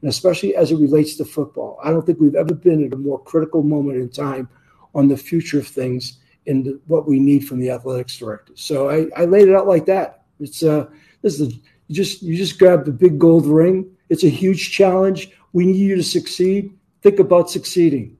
[0.00, 1.78] and especially as it relates to football.
[1.84, 4.48] I don't think we've ever been at a more critical moment in time
[4.96, 8.52] on the future of things and what we need from the athletics director.
[8.56, 10.24] So I, I laid it out like that.
[10.40, 10.88] It's uh,
[11.22, 13.88] this is a, you just you just grab the big gold ring.
[14.08, 15.30] It's a huge challenge.
[15.52, 16.76] We need you to succeed.
[17.02, 18.18] Think about succeeding.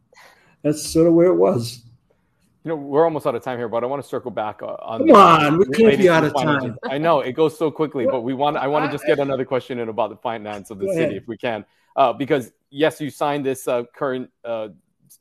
[0.62, 1.82] That's sort of where it was.
[2.64, 4.76] You know, we're almost out of time here, but I want to circle back uh,
[4.80, 5.08] on.
[5.08, 6.78] Come on, we can't be out of time.
[6.84, 8.56] I know it goes so quickly, but we want.
[8.56, 11.04] I want to just get another question in about the finance of the Go city,
[11.04, 11.16] ahead.
[11.16, 11.64] if we can,
[11.96, 14.68] uh, because yes, you signed this uh, current, uh,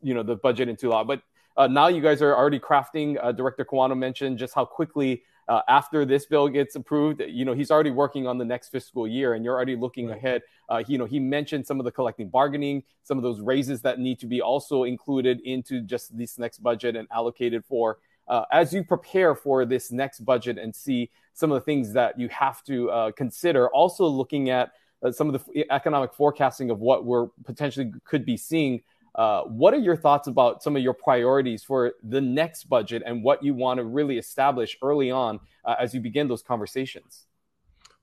[0.04, 1.24] you know, the budget into law, but
[1.58, 3.18] uh, now you guys are already crafting.
[3.22, 7.54] Uh, Director Kawano mentioned just how quickly uh, after this bill gets approved, you know,
[7.54, 10.18] he's already working on the next fiscal year and you're already looking right.
[10.18, 10.42] ahead.
[10.70, 14.00] Uh, you know, he mentioned some of the collective bargaining, some of those raises that
[14.00, 17.98] need to be also included into just this next budget and allocated for.
[18.28, 22.18] Uh, as you prepare for this next budget and see some of the things that
[22.18, 24.72] you have to uh, consider, also looking at
[25.04, 28.82] uh, some of the economic forecasting of what we're potentially could be seeing
[29.16, 33.24] uh, what are your thoughts about some of your priorities for the next budget and
[33.24, 37.26] what you want to really establish early on uh, as you begin those conversations?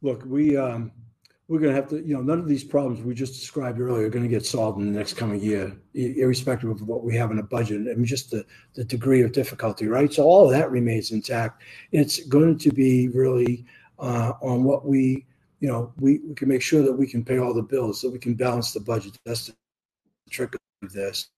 [0.03, 0.93] Look, we um,
[1.49, 4.07] we're going to have to, you know, none of these problems we just described earlier
[4.07, 7.31] are going to get solved in the next coming year, irrespective of what we have
[7.31, 7.89] in a budget.
[7.91, 8.45] I mean, just the,
[8.75, 10.13] the degree of difficulty, right?
[10.13, 11.63] So all of that remains intact.
[11.91, 13.65] It's going to be really
[13.99, 15.25] uh, on what we,
[15.61, 18.11] you know, we, we can make sure that we can pay all the bills, so
[18.11, 19.19] we can balance the budget.
[19.25, 19.55] That's the
[20.31, 21.29] trick this.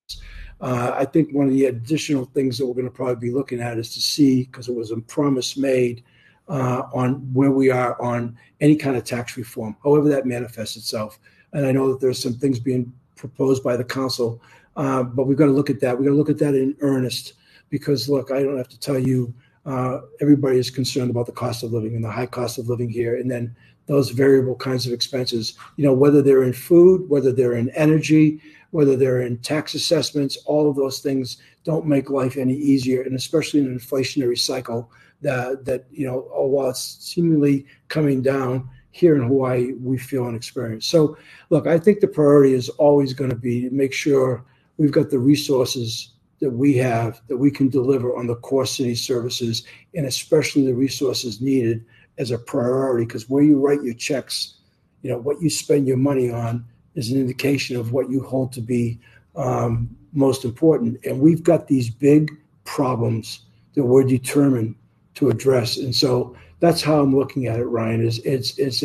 [0.60, 3.60] Uh, I think one of the additional things that we're going to probably be looking
[3.60, 6.04] at is to see, because it was a promise made
[6.48, 11.18] uh, on where we are on any kind of tax reform, however that manifests itself.
[11.52, 14.42] And I know that there's some things being proposed by the council,
[14.76, 15.96] uh, but we've got to look at that.
[15.96, 17.34] We've got to look at that in earnest
[17.70, 19.32] because, look, I don't have to tell you,
[19.66, 22.88] uh, everybody is concerned about the cost of living and the high cost of living
[22.88, 23.16] here.
[23.16, 23.54] And then
[23.86, 28.40] those variable kinds of expenses, you know, whether they're in food, whether they're in energy,
[28.70, 33.14] whether they're in tax assessments, all of those things don't make life any easier, and
[33.14, 34.90] especially in an inflationary cycle
[35.22, 40.26] that that you know, oh, while it's seemingly coming down here in Hawaii, we feel
[40.26, 40.86] and experience.
[40.86, 41.16] So,
[41.50, 44.44] look, I think the priority is always going to be to make sure
[44.78, 48.94] we've got the resources that we have that we can deliver on the core city
[48.94, 51.84] services, and especially the resources needed
[52.18, 53.04] as a priority.
[53.04, 54.54] Because where you write your checks,
[55.02, 56.64] you know what you spend your money on
[57.00, 59.00] is an indication of what you hold to be
[59.34, 60.98] um, most important.
[61.04, 62.30] And we've got these big
[62.64, 63.40] problems
[63.74, 64.74] that we're determined
[65.14, 65.78] to address.
[65.78, 68.06] And so that's how I'm looking at it, Ryan.
[68.06, 68.84] Is it's it's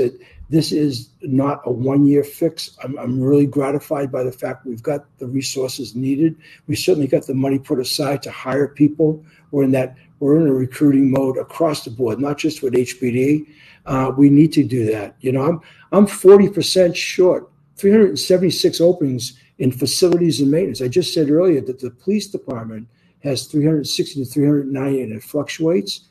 [0.49, 2.77] this is not a one year fix.
[2.83, 6.35] I'm, I'm really gratified by the fact we've got the resources needed.
[6.67, 9.23] We certainly got the money put aside to hire people.
[9.51, 13.45] We're in that we're in a recruiting mode across the board, not just with HPD.
[13.85, 15.15] Uh, we need to do that.
[15.19, 20.81] You know, I'm I'm 40% short 376 openings in facilities and maintenance.
[20.81, 22.87] I just said earlier that the police department
[23.23, 26.07] has 360 to 390 and it fluctuates.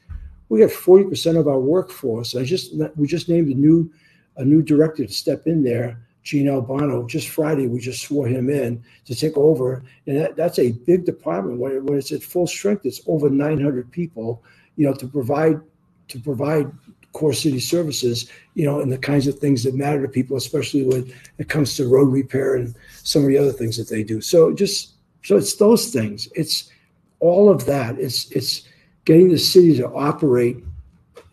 [0.48, 2.36] We got 40% of our workforce.
[2.36, 3.90] I just we just named a new
[4.36, 7.06] a new director to step in there Gene Albano.
[7.06, 11.04] Just Friday, we just swore him in to take over, and that, that's a big
[11.04, 11.60] department.
[11.60, 14.42] When, when it's at full strength, it's over 900 people.
[14.76, 15.60] You know, to provide
[16.08, 16.70] to provide
[17.14, 20.84] core city services, you know, and the kinds of things that matter to people, especially
[20.84, 24.20] when it comes to road repair and some of the other things that they do.
[24.20, 26.28] So just so it's those things.
[26.34, 26.70] It's
[27.20, 27.98] all of that.
[27.98, 28.68] It's it's
[29.06, 30.58] getting the city to operate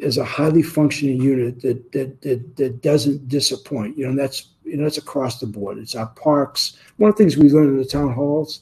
[0.02, 3.98] as a highly functioning unit that that that, that doesn't disappoint.
[3.98, 5.78] You know, that's you know that's across the board.
[5.78, 6.78] It's our parks.
[6.98, 8.62] One of the things we learned in the town halls,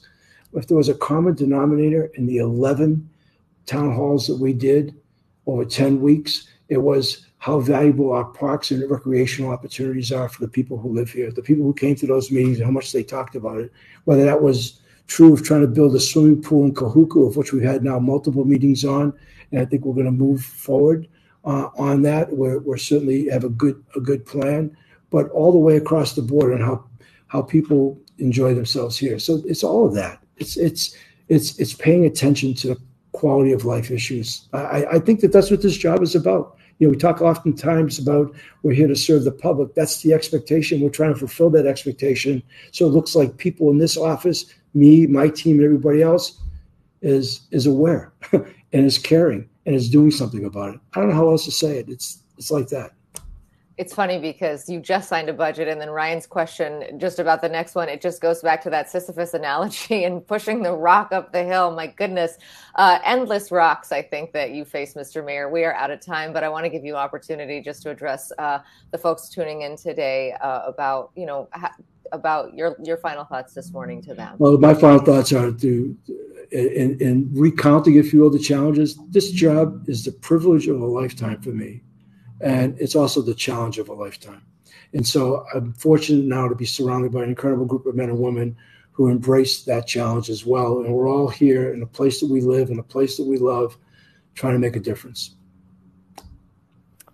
[0.54, 3.08] if there was a common denominator in the eleven
[3.66, 4.94] town halls that we did
[5.46, 10.48] over ten weeks, it was how valuable our parks and recreational opportunities are for the
[10.48, 13.34] people who live here, the people who came to those meetings, how much they talked
[13.34, 13.72] about it.
[14.04, 17.52] Whether that was true of trying to build a swimming pool in Kahuku, of which
[17.52, 19.12] we've had now multiple meetings on,
[19.50, 21.08] and I think we're going to move forward
[21.44, 22.32] uh, on that.
[22.32, 24.76] We're, we're certainly have a good a good plan,
[25.10, 26.84] but all the way across the board on how
[27.26, 29.18] how people enjoy themselves here.
[29.18, 30.22] So it's all of that.
[30.36, 30.96] It's it's
[31.28, 32.80] it's it's paying attention to the
[33.12, 34.48] quality of life issues.
[34.52, 36.56] I, I think that that's what this job is about.
[36.80, 39.74] You know, we talk oftentimes about we're here to serve the public.
[39.74, 40.80] That's the expectation.
[40.80, 42.42] We're trying to fulfill that expectation.
[42.72, 46.40] So it looks like people in this office, me, my team, and everybody else,
[47.02, 50.80] is is aware and is caring and is doing something about it.
[50.94, 51.88] I don't know how else to say it.
[51.88, 52.92] It's it's like that.
[53.80, 57.48] It's funny because you just signed a budget, and then Ryan's question just about the
[57.48, 61.32] next one, it just goes back to that Sisyphus analogy and pushing the rock up
[61.32, 61.74] the hill.
[61.74, 62.36] My goodness,
[62.74, 65.24] uh, endless rocks, I think, that you face, Mr.
[65.24, 65.48] Mayor.
[65.48, 68.30] We are out of time, but I want to give you opportunity just to address
[68.38, 68.58] uh,
[68.90, 71.74] the folks tuning in today uh, about, you know, ha-
[72.12, 74.34] about your your final thoughts this morning to them.
[74.36, 75.96] Well, my final thoughts are to
[76.52, 78.98] in, in recounting, if you will, the challenges.
[79.08, 81.80] This job is the privilege of a lifetime for me
[82.40, 84.42] and it's also the challenge of a lifetime.
[84.92, 88.18] And so I'm fortunate now to be surrounded by an incredible group of men and
[88.18, 88.56] women
[88.92, 90.80] who embrace that challenge as well.
[90.80, 93.38] And we're all here in a place that we live, in a place that we
[93.38, 93.78] love,
[94.34, 95.36] trying to make a difference.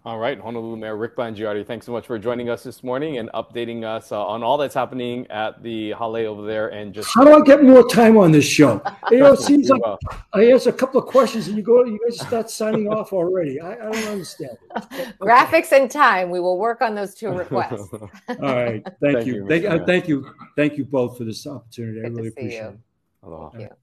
[0.07, 3.29] All right, Honolulu Mayor Rick Blangiardi, thanks so much for joining us this morning and
[3.35, 6.69] updating us uh, on all that's happening at the Hale over there.
[6.69, 8.81] And just how do I get more time on this show?
[9.11, 9.99] You it seems like well.
[10.33, 13.61] I ask a couple of questions and you go, you guys start signing off already.
[13.61, 14.57] I, I don't understand.
[14.77, 15.07] Okay.
[15.21, 16.31] Graphics and time.
[16.31, 17.92] We will work on those two requests.
[17.92, 21.45] all right, thank, thank you, you thank, uh, thank, you, thank you both for this
[21.49, 22.03] opportunity.
[22.03, 22.69] Good I really appreciate you.
[22.69, 22.79] it.
[23.25, 23.51] Aloha.
[23.51, 23.77] Thank you.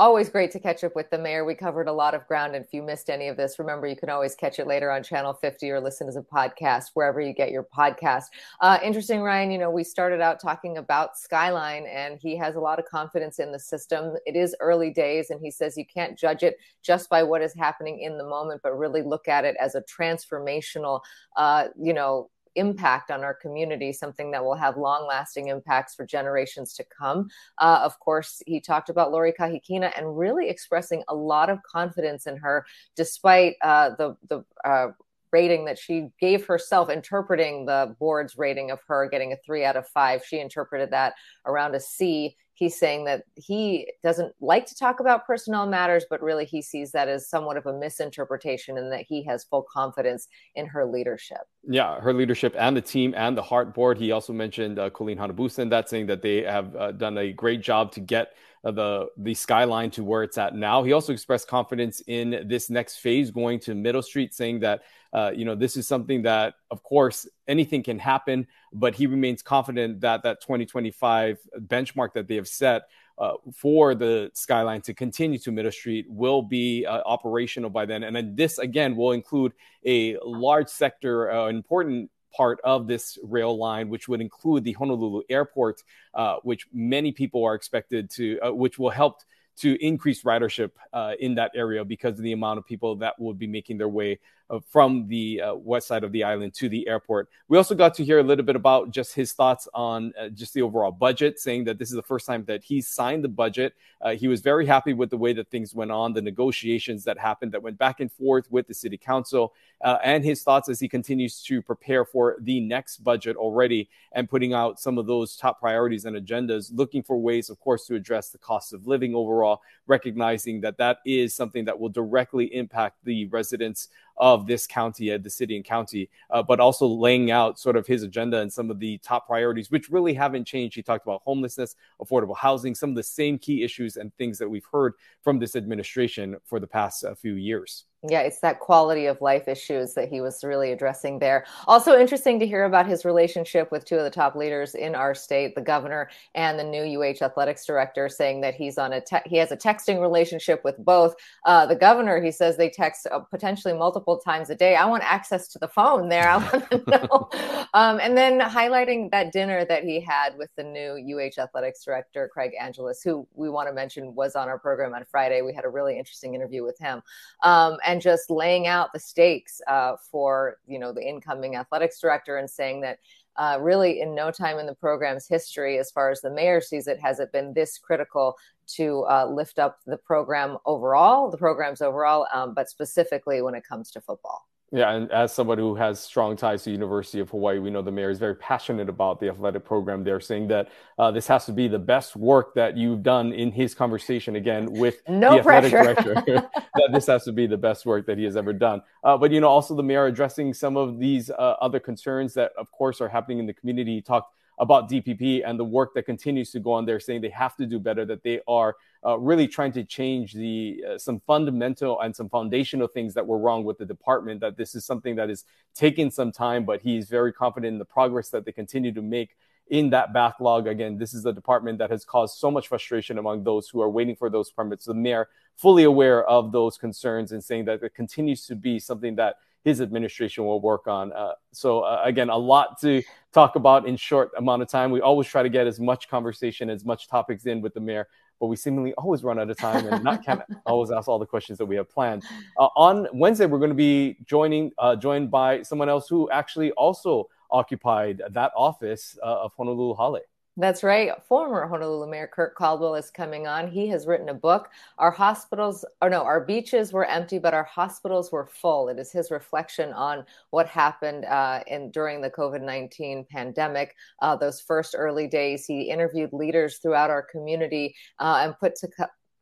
[0.00, 1.44] Always great to catch up with the mayor.
[1.44, 2.54] We covered a lot of ground.
[2.54, 5.02] And if you missed any of this, remember you can always catch it later on
[5.02, 8.24] Channel 50 or listen as a podcast wherever you get your podcast.
[8.62, 9.50] Uh, interesting, Ryan.
[9.50, 13.38] You know, we started out talking about Skyline, and he has a lot of confidence
[13.38, 14.14] in the system.
[14.24, 17.52] It is early days, and he says you can't judge it just by what is
[17.54, 21.02] happening in the moment, but really look at it as a transformational,
[21.36, 26.04] uh, you know, impact on our community, something that will have long lasting impacts for
[26.04, 27.28] generations to come.
[27.58, 32.26] Uh, of course, he talked about Lori Kahikina and really expressing a lot of confidence
[32.26, 34.88] in her, despite uh, the, the, uh,
[35.32, 39.76] rating that she gave herself, interpreting the board's rating of her getting a three out
[39.76, 40.24] of five.
[40.24, 41.14] She interpreted that
[41.46, 46.22] around a C he's saying that he doesn't like to talk about personnel matters, but
[46.22, 50.28] really he sees that as somewhat of a misinterpretation and that he has full confidence
[50.54, 51.40] in her leadership.
[51.66, 53.96] Yeah, her leadership and the team and the HART Board.
[53.96, 57.62] He also mentioned uh, Colleen Hanabusa that saying that they have uh, done a great
[57.62, 60.82] job to get the the skyline to where it's at now.
[60.82, 65.32] He also expressed confidence in this next phase going to Middle Street, saying that uh,
[65.34, 70.00] you know this is something that, of course, anything can happen, but he remains confident
[70.00, 72.82] that that 2025 benchmark that they have set
[73.18, 78.02] uh, for the skyline to continue to Middle Street will be uh, operational by then.
[78.02, 79.52] And then this again will include
[79.86, 85.22] a large sector, uh, important part of this rail line, which would include the Honolulu
[85.28, 85.82] airport,
[86.14, 89.22] uh, which many people are expected to, uh, which will help
[89.60, 93.38] to increase ridership uh, in that area because of the amount of people that would
[93.38, 96.88] be making their way uh, from the uh, west side of the island to the
[96.88, 97.28] airport.
[97.48, 100.54] We also got to hear a little bit about just his thoughts on uh, just
[100.54, 103.74] the overall budget, saying that this is the first time that he signed the budget.
[104.16, 107.52] He was very happy with the way that things went on, the negotiations that happened
[107.52, 110.88] that went back and forth with the city council, uh, and his thoughts as he
[110.88, 115.60] continues to prepare for the next budget already and putting out some of those top
[115.60, 119.62] priorities and agendas, looking for ways, of course, to address the cost of living overall,
[119.86, 125.18] recognizing that that is something that will directly impact the residents of this county, uh,
[125.18, 128.70] the city and county, uh, but also laying out sort of his agenda and some
[128.70, 130.76] of the top priorities, which really haven't changed.
[130.76, 134.48] He talked about homelessness, affordable housing, some of the same key issues and things that
[134.48, 137.86] we've heard from this administration for the past uh, few years.
[138.08, 141.44] Yeah, it's that quality of life issues that he was really addressing there.
[141.66, 145.14] Also, interesting to hear about his relationship with two of the top leaders in our
[145.14, 149.16] state, the governor and the new UH athletics director, saying that he's on a te-
[149.26, 151.14] he has a texting relationship with both.
[151.44, 154.76] Uh, the governor, he says they text uh, potentially multiple times a day.
[154.76, 156.26] I want access to the phone there.
[156.26, 157.28] I want to know.
[157.74, 162.30] um, and then highlighting that dinner that he had with the new UH athletics director,
[162.32, 165.42] Craig Angeles, who we want to mention was on our program on Friday.
[165.42, 167.02] We had a really interesting interview with him.
[167.42, 172.36] Um, and just laying out the stakes uh, for you know the incoming athletics director
[172.36, 172.98] and saying that
[173.36, 176.86] uh, really in no time in the program's history, as far as the mayor sees
[176.86, 178.36] it, has it been this critical
[178.66, 183.64] to uh, lift up the program overall, the programs overall, um, but specifically when it
[183.66, 184.46] comes to football.
[184.72, 187.90] Yeah, and as somebody who has strong ties to University of Hawaii, we know the
[187.90, 190.04] mayor is very passionate about the athletic program.
[190.04, 193.50] They're saying that uh, this has to be the best work that you've done in
[193.50, 196.14] his conversation again with no the athletic director.
[196.74, 198.80] that this has to be the best work that he has ever done.
[199.02, 202.52] Uh, but you know, also the mayor addressing some of these uh, other concerns that,
[202.56, 203.96] of course, are happening in the community.
[203.96, 207.30] He talked about DPP and the work that continues to go on there, saying they
[207.30, 211.20] have to do better, that they are uh, really trying to change the uh, some
[211.26, 214.40] fundamental and some foundational things that were wrong with the department.
[214.40, 215.44] That this is something that is
[215.74, 219.30] taking some time, but he's very confident in the progress that they continue to make
[219.70, 220.66] in that backlog.
[220.66, 223.88] Again, this is a department that has caused so much frustration among those who are
[223.88, 224.84] waiting for those permits.
[224.84, 225.28] The mayor
[225.60, 229.82] fully aware of those concerns and saying that it continues to be something that his
[229.82, 231.12] administration will work on.
[231.12, 233.02] Uh, so uh, again, a lot to
[233.32, 234.90] talk about in short amount of time.
[234.90, 238.08] We always try to get as much conversation, as much topics in with the mayor,
[238.40, 241.26] but we seemingly always run out of time and not can always ask all the
[241.26, 242.24] questions that we have planned.
[242.58, 246.70] Uh, on Wednesday, we're going to be joining uh, joined by someone else who actually
[246.72, 250.20] also occupied that office uh, of Honolulu Hale.
[250.60, 251.10] That's right.
[251.26, 253.70] Former Honolulu Mayor Kirk Caldwell is coming on.
[253.70, 254.68] He has written a book.
[254.98, 258.90] Our hospitals, or no, our beaches were empty, but our hospitals were full.
[258.90, 263.96] It is his reflection on what happened uh, in during the COVID nineteen pandemic.
[264.20, 268.88] Uh, those first early days, he interviewed leaders throughout our community uh, and put to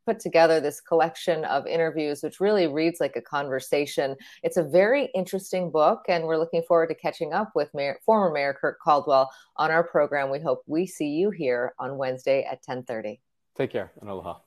[0.09, 4.17] put together this collection of interviews, which really reads like a conversation.
[4.43, 8.33] It's a very interesting book, and we're looking forward to catching up with Mayor, former
[8.33, 10.31] Mayor Kirk Caldwell on our program.
[10.31, 13.21] We hope we see you here on Wednesday at 1030.
[13.55, 14.39] Take care and aloha.